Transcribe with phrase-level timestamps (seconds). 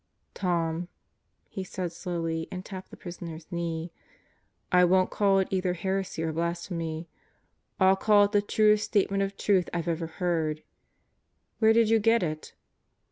[0.33, 0.87] "Tom,"
[1.47, 3.91] he said slowly and tapped the prisoner's knee,
[4.71, 7.07] "I won't call it either heresy or blasphemy.
[7.79, 10.63] I'll call it the truest statement of truth I've ever heard.
[11.59, 12.55] Where did you get it?"